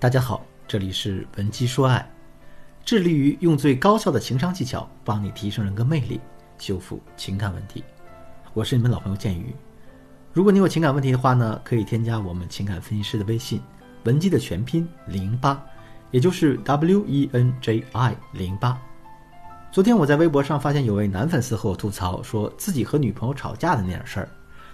[0.00, 2.10] 大家好，这里是文姬说爱，
[2.86, 6.18] 致力于用最高效的情商技巧帮你提升人格魅力，
[6.56, 7.84] 修复情感问题。
[8.54, 9.54] 我是你们老朋友建宇。
[10.32, 13.60] 如果你有情感问题的话呢，可以添加我们情感分析师的微信，
[14.04, 15.62] 文姬的全拼零八，
[16.10, 18.80] 也就是 W E N J I 零八。
[19.70, 24.28] 昨天我在微博上发现有位男粉丝和我吐槽，说自己和女朋友吵架的那点事儿。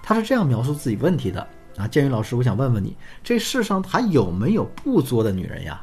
[0.00, 1.44] 他是这样描述自己问题的。
[1.78, 5.80] 啊，建宇老师，我想问问你，这世上还有没有不作的女人呀？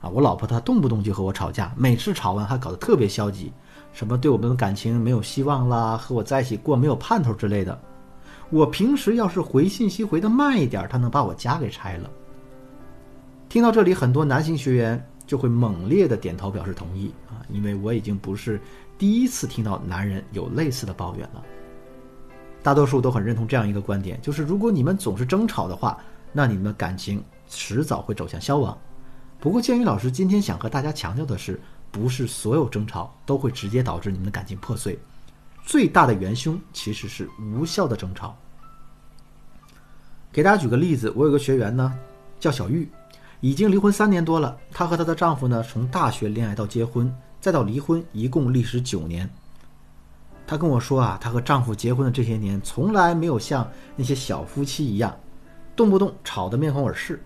[0.00, 3.52] 啊，我老婆她动不动就和我吵架，每次吵完还搞得特别消极，
[3.92, 7.76] 什么对我们的感情没有希望啦，和我在一起过没有盼头之类的。
[8.50, 12.08] 我平时要是回信息回的慢一点，她能把我家给拆了。
[13.48, 18.60] 听到这里，很多男性学员就会猛烈的点头表示同意啊，因为我已经不是
[18.96, 21.42] 第一次听到男人有类似的抱怨了。
[22.62, 25.98] 大多数都很认同这样一个观点，就是如果你们总是争吵的话，
[26.32, 28.76] 那你们的感情迟早会走向消亡。
[29.40, 31.60] 不过，建宇老师今天想和大家强调的是，
[31.90, 34.98] 不是所有争吵都会直接导致你们的感情破碎，
[35.64, 38.36] 最大的元凶其实是无效的争吵。
[40.32, 41.96] 给大家举个例子，我有个学员呢，
[42.38, 42.86] 叫小玉，
[43.40, 44.58] 已经离婚三年多了。
[44.72, 47.10] 她和她的丈夫呢，从大学恋爱到结婚，
[47.40, 49.30] 再到离婚，一共历时九年。
[50.48, 55.14] 她跟我说啊，她和丈夫结婚的这些年，从来没有像那些小夫妻一样，
[55.76, 57.22] 动不动吵得面红耳赤。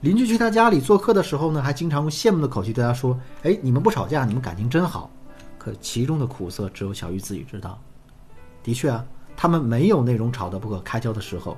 [0.00, 5.10] 邻居去她家里做客的时候呢，还经常用羡慕的口气对她说：“哎，你们不吵架，你们感情真好。”
[5.58, 7.78] 可其中的苦涩，只有小玉自己知道。
[8.62, 9.04] 的确啊，
[9.36, 11.54] 他们没有那种吵得不可开交的时候，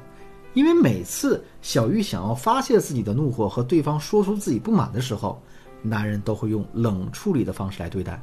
[0.54, 5.40] 因为每次小玉想要发泄自己的怒火和对方说出自己不满的时候，
[5.82, 8.20] 男人都会用冷处理的方式来对待。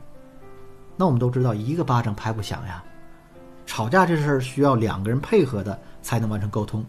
[1.02, 2.83] 那我们都知道，一个巴掌拍不响呀。
[3.66, 6.85] 吵架这事儿需要两个人配合的才能完成沟通，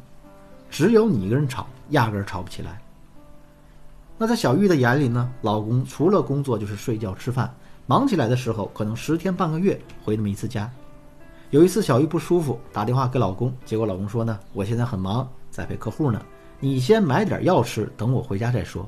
[0.69, 2.79] 只有你一个人吵，压根儿吵不起来。
[4.19, 7.51] 那在小玉的眼里呢，老公除了工作就是睡觉吃饭，
[7.87, 10.71] 忙起来的时候可能十天半个月回那么一次家。
[11.49, 16.23] 有一次小玉不舒服，打电话给老公，结果老公说呢：“我现在很忙，在陪客户呢，
[16.61, 18.87] 你先买点药吃，等我回家再说。”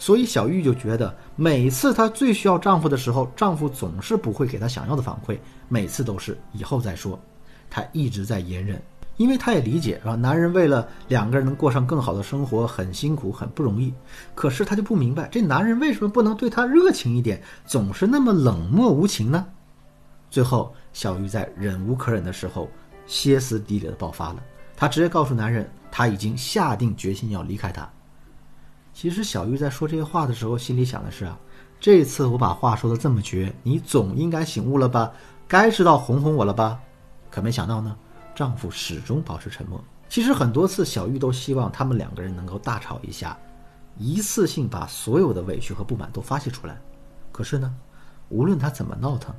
[0.00, 5.38] 所以小玉就觉得，每次她最需要丈夫的时候，丈夫总是不会给她想要的反馈，
[5.68, 7.20] 每次都是以后再说。
[7.68, 8.80] 她一直在隐忍，
[9.18, 13.92] 因为她也理解，啊，男人为了两个人能过上更好的生活，很辛苦，很不容易。
[14.34, 19.46] 可是她就不明白，这男人为什么不能对她热情一点，总是那么冷漠无情呢？
[20.30, 22.70] 最后，小玉在忍无可忍的时候，
[23.06, 24.42] 歇斯底里的爆发了。
[24.74, 27.86] 她直接告诉男人，她已经下定决心要离开他。
[28.92, 31.38] 其实小玉在说这些话的时候，心里想的是啊，
[31.78, 35.10] 这次我把话说的这么绝，你总应该醒悟了吧？
[35.48, 36.78] 该知道哄哄我了吧？
[37.30, 37.96] 可没想到呢，
[38.34, 39.82] 丈夫始终保持沉默。
[40.08, 43.38] 其实很多次，小玉都希望他们两个人能够大吵一下，
[43.96, 46.76] 一次性把所有的委屈和不满都发泄出来。
[47.30, 47.72] 可是呢，
[48.28, 49.34] 无论她怎么闹腾，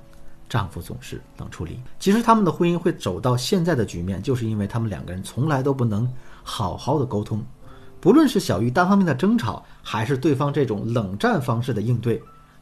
[0.47, 1.79] 丈夫总是冷处理。
[1.99, 7.43] 其实他们的婚姻会走到现在的局面，就是因为他们两个人从来都不能好好的沟通。
[8.01, 12.21] 不论是小玉单方面的争吵，还是对方这种冷战方式的应对，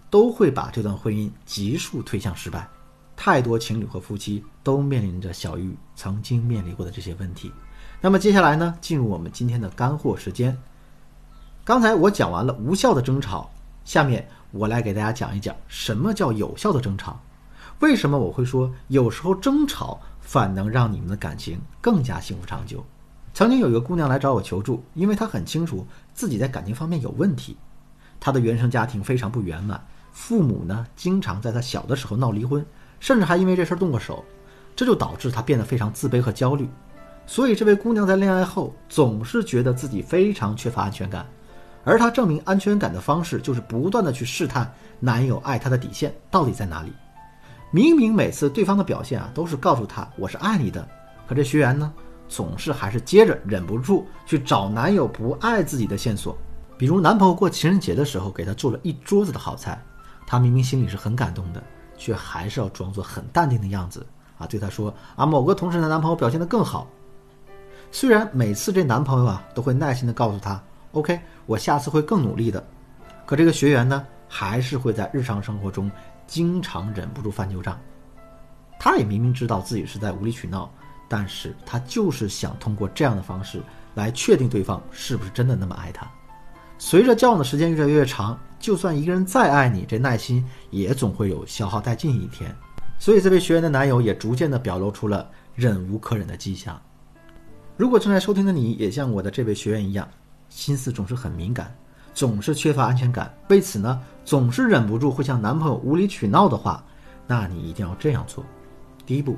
[0.09, 2.67] 都会把这段婚姻急速推向失败。
[3.15, 7.51] 太多情侣和夫妻都面临着小玉曾经面临过的这些问题。
[8.01, 10.57] 那么接下来呢，进入我们今天的干货时间。
[11.63, 13.49] 刚才我讲完了无效的争吵，
[13.85, 17.17] 下面我来给大家讲一讲什么叫有效的争吵。
[17.79, 22.83] 为什么我会说有时候争吵反能让你们的感情更加幸福长久？
[23.39, 27.55] 曾经有一个姑娘来找我求助，因为她很清楚自己在感情方面有问题。
[28.19, 32.65] 她的原生家庭非常不圆满，父母呢经常在她小的时候闹离婚，
[32.99, 34.25] 甚至还因为这事儿动过手，
[34.75, 36.67] 这就导致她变得非常自卑和焦虑。
[37.25, 41.25] 所以这位姑娘在恋爱后总是觉得自己非常缺乏安全感，
[41.85, 44.69] 而她证明安全感的方式就是不断的去试探
[44.99, 46.91] 男友爱她的底线到底在哪里。
[47.71, 50.85] 明明每次对方的表现啊都是告诉她我是爱你的，
[51.25, 51.89] 可这学员呢？
[52.29, 56.37] 总是还是接着忍不住去找男友不爱自己的线索，
[56.77, 59.83] 比如男朋友过情人节的时候给她做了一桌子的好菜，
[60.27, 61.61] 她明明心里是很感动的，
[61.97, 64.05] 却还是要装作很淡定的样子
[64.37, 66.87] 啊，对他说啊某个同事的男朋友表现得更好。
[67.91, 70.61] 虽然每次这男朋友啊都会耐心的告诉她
[70.91, 72.63] ，OK，我下次会更努力的，
[73.25, 75.89] 可这个学员呢还是会在日常生活中
[76.27, 77.77] 经常忍不住翻旧账。
[78.79, 80.71] 他也明明知道自己是在无理取闹。
[81.09, 83.61] 但是他就是想通过这样的方式
[83.95, 86.09] 来确定对方是不是真的那么爱他。
[86.77, 92.55] 随着交往的时间越来越长，就算一个人再爱你，这耐心也总会有消耗殆尽一天。
[92.99, 96.79] 所以这位学员的男友也逐渐的表露出了忍无可忍的迹象。
[97.75, 100.07] 如果正在收听的你也像我的这位学员一样，
[100.49, 101.73] 心思总是很敏感，
[102.13, 106.83] 总是缺乏安全感，为此呢，总是忍不住会向男朋友无理取闹的话，
[107.25, 108.43] 那你一定要这样做：
[109.05, 109.37] 第一步，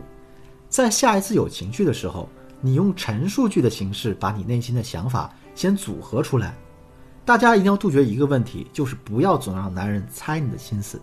[0.71, 2.29] 在下一次有情绪的时候，
[2.61, 6.55] 你用陈述句的形式把你内心的想法先组合出来。
[7.25, 10.99] 大家一定要杜绝一个问题，就是不要总让男人猜你的心思。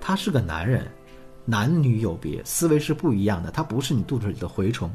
[0.00, 0.90] 他是个男人，
[1.44, 4.90] 男女有别，思维是不一样的，他不是你肚子里的蛔虫。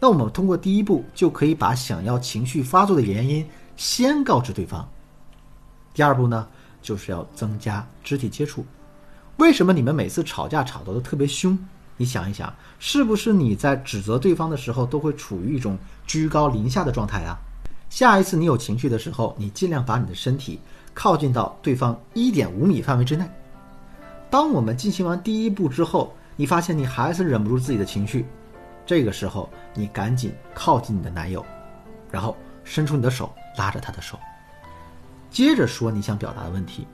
[0.00, 3.46] 那我们通过第一步就可以把想要情绪发作的原因
[3.76, 4.88] 先告知对方。
[5.92, 6.48] 第二步呢，
[6.80, 8.64] 就是要增加肢体接触。
[9.36, 11.58] 为什么你们每次吵架吵得都特别凶？
[11.96, 17.38] 你想一想，是不是你在指责对方的时候都会处于一种居高临下的状态啊？
[17.88, 20.58] 下一次你有情绪的时候，你尽量把你的身体
[20.92, 23.24] 靠近到对方一点五米范围之内。
[24.28, 28.26] 当我们进行完第一步之后，你发现你还是忍不住自己的情绪，
[28.84, 31.46] 这个时候你赶紧靠近你的男友，
[32.10, 34.18] 然后伸出你的手拉着他的手，
[35.30, 36.84] 接着说你想表达的问题。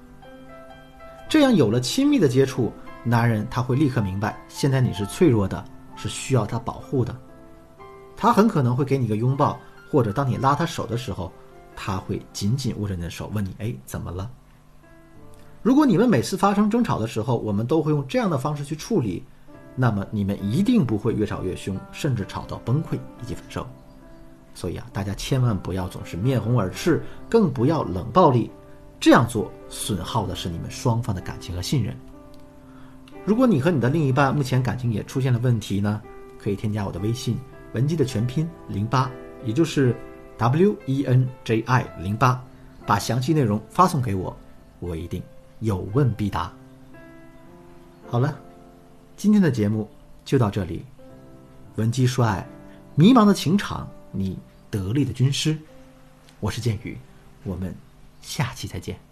[1.26, 2.70] 这样有了亲密的接触，
[3.04, 5.64] 男人他会立刻明白，现在你是脆弱的，
[5.96, 7.16] 是需要他保护的，
[8.16, 9.58] 他很可能会给你一个拥抱。
[9.90, 11.32] 或者当你拉他手的时候，
[11.74, 14.30] 他会紧紧握着你的手，问你：“哎，怎么了？”
[15.62, 19.24] 如果你们每次发生争吵的时候，我们都会用这样的方式去处理，
[19.74, 23.66] 那么你们一定不会越吵越凶，甚至吵到崩溃以及分手。
[24.54, 28.48] 所以啊，大家千万不要总是面红耳赤，更不要冷暴力，
[29.00, 31.96] 这样做损耗的是你们双方的感情和信任。
[33.24, 36.00] 如果你和你的另一半目前感情也出现了问题呢，
[36.38, 37.38] 可以添加我的微信
[37.72, 39.10] 文姬的全拼零八。
[39.42, 39.96] 也就是
[40.36, 42.42] W E N J I 零八，
[42.86, 44.36] 把详细内容发送给我，
[44.80, 45.22] 我一定
[45.60, 46.52] 有问必答。
[48.06, 48.38] 好了，
[49.16, 49.88] 今天的节目
[50.24, 50.84] 就到这里。
[51.76, 52.46] 文姬说爱，
[52.94, 54.38] 迷茫的情场，你
[54.70, 55.56] 得力的军师，
[56.38, 56.98] 我是剑宇，
[57.44, 57.74] 我们
[58.20, 59.09] 下期再见。